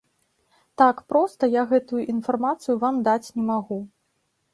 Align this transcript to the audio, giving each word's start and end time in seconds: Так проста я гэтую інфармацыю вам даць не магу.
Так 0.81 1.01
проста 1.11 1.49
я 1.55 1.63
гэтую 1.73 1.99
інфармацыю 2.13 2.75
вам 2.85 2.95
даць 3.09 3.29
не 3.37 3.43
магу. 3.51 3.79